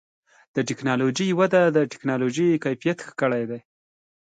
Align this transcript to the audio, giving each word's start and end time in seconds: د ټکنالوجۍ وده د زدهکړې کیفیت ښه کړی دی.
د 0.55 0.57
ټکنالوجۍ 0.69 1.29
وده 1.39 1.61
د 1.69 1.77
زدهکړې 1.91 2.61
کیفیت 2.63 2.97
ښه 3.05 3.11
کړی 3.21 3.43
دی. 3.49 3.59